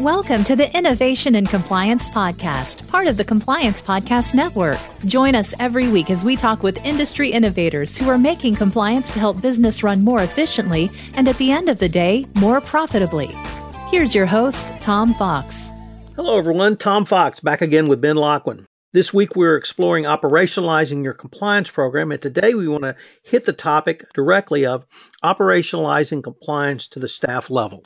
[0.00, 4.76] Welcome to the Innovation and Compliance Podcast, part of the Compliance Podcast Network.
[5.06, 9.20] Join us every week as we talk with industry innovators who are making compliance to
[9.20, 13.28] help business run more efficiently and at the end of the day, more profitably.
[13.88, 15.70] Here's your host, Tom Fox.
[16.16, 16.76] Hello, everyone.
[16.76, 18.64] Tom Fox back again with Ben Locwin.
[18.92, 23.52] This week we're exploring operationalizing your compliance program, and today we want to hit the
[23.52, 24.86] topic directly of
[25.22, 27.84] operationalizing compliance to the staff level.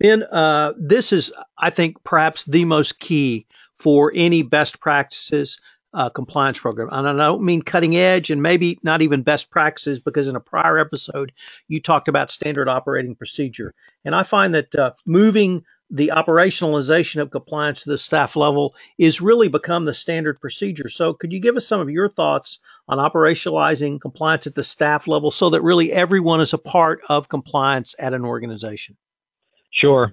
[0.00, 3.46] Ben, uh, this is, I think, perhaps the most key
[3.78, 5.60] for any best practices
[5.92, 6.88] uh, compliance program.
[6.90, 10.40] And I don't mean cutting edge and maybe not even best practices because in a
[10.40, 11.32] prior episode
[11.68, 13.74] you talked about standard operating procedure.
[14.04, 19.20] And I find that uh, moving the operationalization of compliance to the staff level is
[19.20, 20.88] really become the standard procedure.
[20.88, 25.08] So, could you give us some of your thoughts on operationalizing compliance at the staff
[25.08, 28.96] level so that really everyone is a part of compliance at an organization?
[29.72, 30.12] Sure.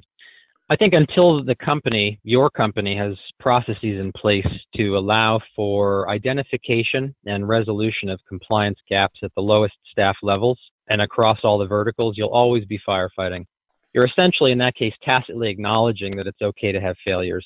[0.70, 7.16] I think until the company, your company, has processes in place to allow for identification
[7.26, 10.60] and resolution of compliance gaps at the lowest staff levels
[10.90, 13.46] and across all the verticals, you'll always be firefighting.
[13.94, 17.46] You're essentially, in that case, tacitly acknowledging that it's okay to have failures.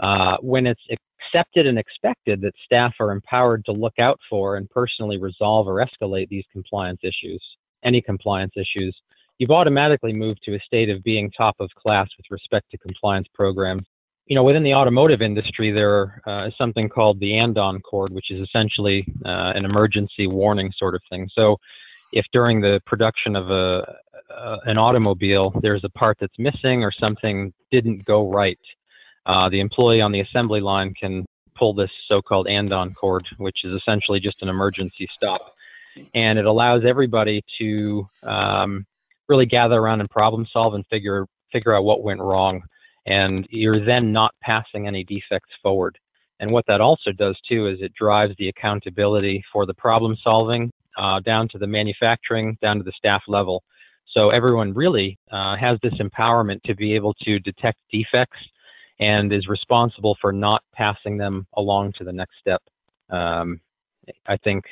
[0.00, 0.80] Uh, when it's
[1.20, 5.84] accepted and expected that staff are empowered to look out for and personally resolve or
[5.84, 7.42] escalate these compliance issues,
[7.84, 8.96] any compliance issues,
[9.38, 13.26] you've automatically moved to a state of being top of class with respect to compliance
[13.34, 13.82] programs.
[14.26, 18.30] You know, within the automotive industry, there uh, is something called the andon cord, which
[18.30, 21.28] is essentially uh, an emergency warning sort of thing.
[21.34, 21.58] So,
[22.12, 23.96] if during the production of a
[24.34, 28.58] uh, an automobile there's a part that's missing or something didn't go right,
[29.26, 31.26] uh, the employee on the assembly line can
[31.56, 35.54] pull this so-called andon cord, which is essentially just an emergency stop,
[36.14, 38.86] and it allows everybody to um,
[39.28, 42.62] really gather around and problem solve and figure figure out what went wrong.
[43.06, 45.98] And you're then not passing any defects forward.
[46.40, 50.70] And what that also does too is it drives the accountability for the problem solving
[50.98, 53.62] uh, down to the manufacturing down to the staff level.
[54.12, 58.38] So everyone really uh, has this empowerment to be able to detect defects
[59.00, 62.62] and is responsible for not passing them along to the next step.
[63.10, 63.60] Um,
[64.26, 64.64] i think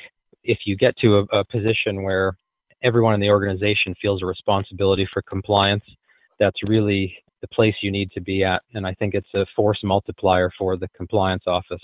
[0.43, 2.35] if you get to a, a position where
[2.83, 5.83] everyone in the organization feels a responsibility for compliance,
[6.39, 8.61] that's really the place you need to be at.
[8.73, 11.81] And I think it's a force multiplier for the compliance office.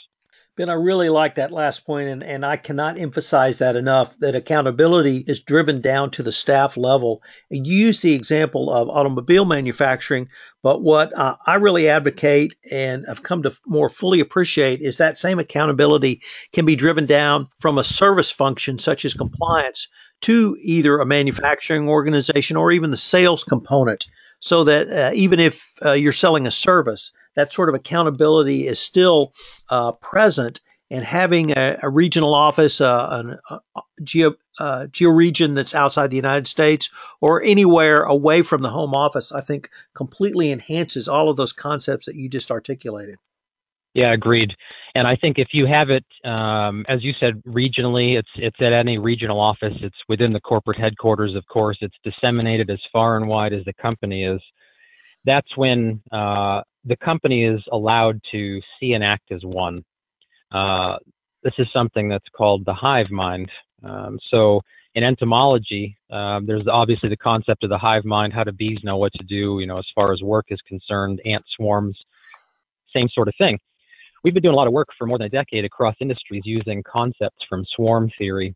[0.59, 4.35] Ben, I really like that last point, and, and I cannot emphasize that enough that
[4.35, 7.23] accountability is driven down to the staff level.
[7.49, 10.27] And you use the example of automobile manufacturing,
[10.61, 15.17] but what uh, I really advocate and have come to more fully appreciate is that
[15.17, 16.21] same accountability
[16.51, 19.87] can be driven down from a service function such as compliance
[20.21, 24.07] to either a manufacturing organization or even the sales component
[24.39, 28.79] so that uh, even if uh, you're selling a service, that sort of accountability is
[28.79, 29.33] still
[29.69, 30.61] uh, present.
[30.91, 36.09] And having a, a regional office, uh, a, a geo, uh, geo region that's outside
[36.09, 36.89] the United States
[37.21, 42.07] or anywhere away from the home office, I think completely enhances all of those concepts
[42.07, 43.19] that you just articulated.
[43.93, 44.53] Yeah, agreed.
[44.95, 48.73] And I think if you have it, um, as you said, regionally, it's it's at
[48.73, 49.73] any regional office.
[49.81, 51.77] It's within the corporate headquarters, of course.
[51.81, 54.41] It's disseminated as far and wide as the company is.
[55.25, 59.83] That's when uh, the company is allowed to see and act as one.
[60.51, 60.97] Uh,
[61.43, 63.51] this is something that's called the hive mind.
[63.83, 64.61] Um, so
[64.95, 68.97] in entomology, um, there's obviously the concept of the hive mind, how do bees know
[68.97, 71.97] what to do, you know, as far as work is concerned, ant swarms,
[72.93, 73.59] same sort of thing
[74.23, 76.83] we've been doing a lot of work for more than a decade across industries using
[76.83, 78.55] concepts from swarm theory.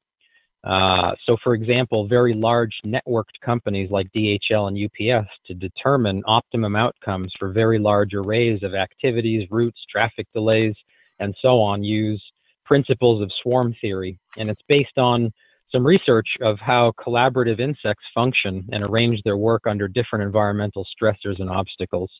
[0.63, 6.75] Uh, so, for example, very large networked companies like DHL and UPS to determine optimum
[6.75, 10.73] outcomes for very large arrays of activities, routes, traffic delays,
[11.19, 12.23] and so on use
[12.65, 14.17] principles of swarm theory.
[14.37, 15.33] And it's based on
[15.69, 21.39] some research of how collaborative insects function and arrange their work under different environmental stressors
[21.39, 22.11] and obstacles.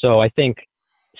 [0.00, 0.56] So I think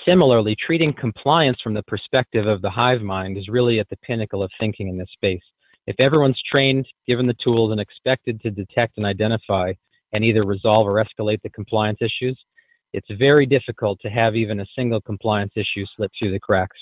[0.07, 4.43] Similarly, treating compliance from the perspective of the hive mind is really at the pinnacle
[4.43, 5.43] of thinking in this space.
[5.87, 9.73] If everyone's trained, given the tools, and expected to detect and identify
[10.13, 12.39] and either resolve or escalate the compliance issues,
[12.93, 16.79] it's very difficult to have even a single compliance issue slip through the cracks.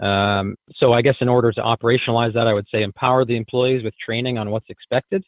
[0.00, 3.82] Um, so, I guess in order to operationalize that, I would say empower the employees
[3.82, 5.24] with training on what's expected,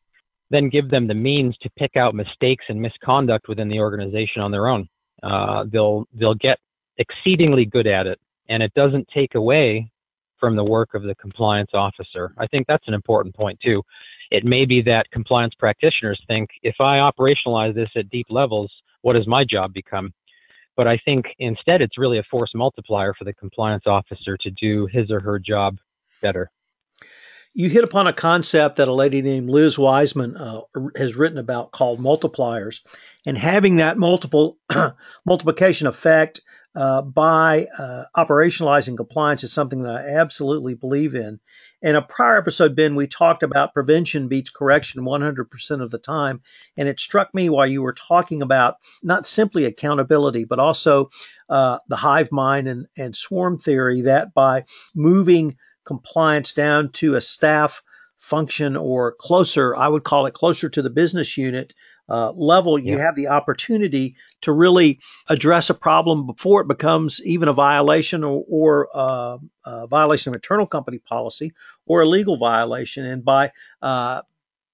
[0.51, 4.51] then give them the means to pick out mistakes and misconduct within the organization on
[4.51, 4.89] their own.
[5.23, 6.59] Uh, they'll they'll get
[7.01, 9.91] exceedingly good at it, and it doesn't take away
[10.39, 12.33] from the work of the compliance officer.
[12.39, 13.83] I think that's an important point too.
[14.31, 18.71] It may be that compliance practitioners think if I operationalize this at deep levels,
[19.03, 20.13] what does my job become?
[20.77, 24.87] But I think instead it's really a force multiplier for the compliance officer to do
[24.87, 25.79] his or her job
[26.23, 26.51] better.
[27.53, 30.61] You hit upon a concept that a lady named Liz Wiseman uh,
[30.97, 32.79] has written about called multipliers,
[33.27, 34.59] and having that multiple
[35.27, 36.41] multiplication effect
[36.75, 41.41] uh, by uh, operationalizing compliance is something that I absolutely believe in.
[41.83, 46.43] In a prior episode, Ben, we talked about prevention beats correction 100% of the time.
[46.77, 51.09] And it struck me while you were talking about not simply accountability, but also
[51.49, 54.65] uh, the hive mind and, and swarm theory that by
[54.95, 57.83] moving compliance down to a staff
[58.19, 61.73] function or closer, I would call it closer to the business unit,
[62.11, 63.05] uh, level, you yeah.
[63.05, 64.99] have the opportunity to really
[65.29, 70.35] address a problem before it becomes even a violation or, or uh, a violation of
[70.35, 71.53] internal company policy
[71.87, 73.07] or a legal violation.
[73.07, 74.23] And by uh,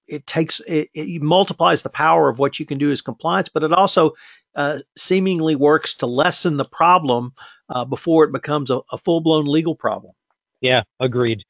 [0.07, 3.63] it takes it, it, multiplies the power of what you can do as compliance, but
[3.63, 4.13] it also
[4.55, 7.33] uh, seemingly works to lessen the problem
[7.69, 10.13] uh, before it becomes a, a full blown legal problem.
[10.61, 11.43] Yeah, agreed.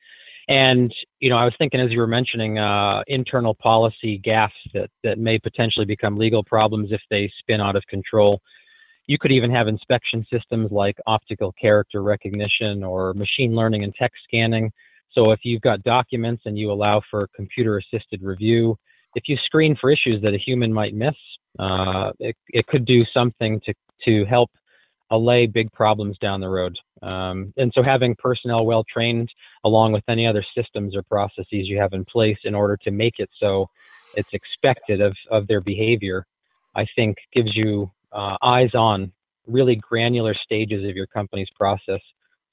[0.50, 4.90] And you know, I was thinking as you were mentioning uh, internal policy gaffes that
[5.04, 8.42] that may potentially become legal problems if they spin out of control.
[9.08, 14.18] You could even have inspection systems like optical character recognition or machine learning and text
[14.28, 14.72] scanning.
[15.12, 18.78] So if you've got documents and you allow for computer assisted review,
[19.16, 21.16] if you screen for issues that a human might miss,
[21.58, 23.74] uh, it, it could do something to,
[24.06, 24.52] to help
[25.10, 26.78] allay big problems down the road.
[27.02, 29.30] Um, and so having personnel well trained
[29.68, 33.20] along with any other systems or processes you have in place in order to make
[33.20, 33.70] it so
[34.14, 36.26] it's expected of, of their behavior,
[36.76, 39.12] I think gives you uh, eyes on
[39.46, 42.02] really granular stages of your company's process.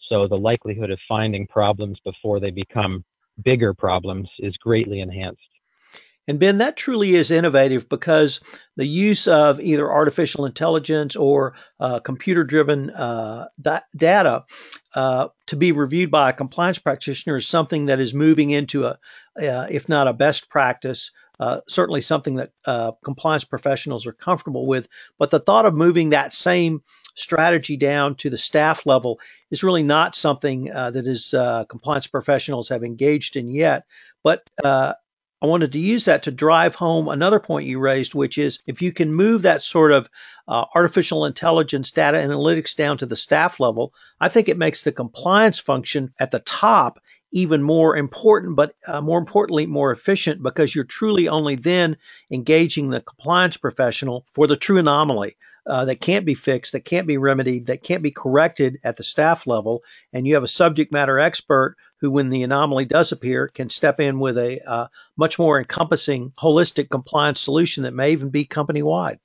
[0.09, 3.05] So the likelihood of finding problems before they become
[3.43, 5.41] bigger problems is greatly enhanced.
[6.27, 8.41] And Ben, that truly is innovative because
[8.77, 14.45] the use of either artificial intelligence or uh, computer driven uh, da- data
[14.95, 18.99] uh, to be reviewed by a compliance practitioner is something that is moving into a,
[19.39, 21.11] uh, if not a best practice,
[21.41, 24.89] uh, certainly something that uh, compliance professionals are comfortable with.
[25.19, 26.83] But the thought of moving that same
[27.17, 31.35] strategy down to the staff level is really not something that is
[31.69, 33.85] compliance professionals have engaged in yet.
[34.23, 34.43] But
[35.45, 38.81] I wanted to use that to drive home another point you raised, which is if
[38.81, 40.09] you can move that sort of
[40.49, 44.91] uh, artificial intelligence data analytics down to the staff level, I think it makes the
[44.91, 46.99] compliance function at the top
[47.31, 51.99] even more important, but uh, more importantly, more efficient because you're truly only then
[52.31, 57.07] engaging the compliance professional for the true anomaly uh, that can't be fixed, that can't
[57.07, 59.83] be remedied, that can't be corrected at the staff level.
[60.13, 64.01] And you have a subject matter expert who, when the anomaly does appear, can step
[64.01, 68.83] in with a uh, much more encompassing, holistic compliance solution that may even be company
[68.83, 69.19] wide.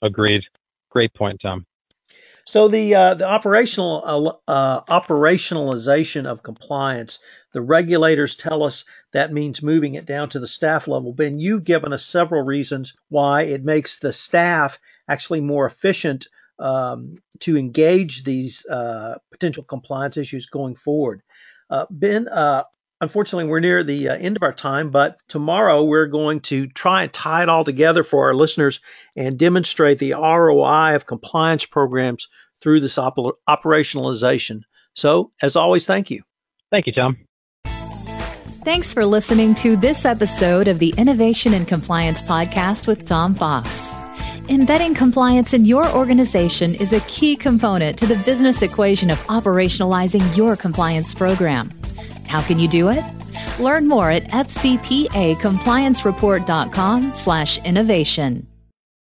[0.00, 0.42] Agreed.
[0.90, 1.66] Great point, Tom.
[2.46, 7.18] So the uh, the operational uh, uh, operationalization of compliance,
[7.54, 11.12] the regulators tell us that means moving it down to the staff level.
[11.12, 14.78] Ben, you've given us several reasons why it makes the staff
[15.08, 16.26] actually more efficient
[16.58, 21.22] um, to engage these uh, potential compliance issues going forward.
[21.70, 22.64] Uh, ben, uh,
[23.00, 27.04] unfortunately, we're near the uh, end of our time, but tomorrow we're going to try
[27.04, 28.80] and tie it all together for our listeners
[29.16, 32.28] and demonstrate the ROI of compliance programs
[32.60, 34.62] through this op- operationalization.
[34.94, 36.22] So, as always, thank you.
[36.72, 37.23] Thank you, Tom.
[38.64, 43.94] Thanks for listening to this episode of the Innovation and Compliance Podcast with Tom Fox.
[44.48, 50.34] Embedding compliance in your organization is a key component to the business equation of operationalizing
[50.34, 51.70] your compliance program.
[52.26, 53.04] How can you do it?
[53.60, 58.46] Learn more at fcpacompliancereport.com slash innovation.